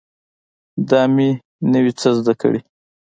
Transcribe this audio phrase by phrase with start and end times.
[0.89, 1.29] دا مې
[1.73, 2.61] نوي څه زده کړي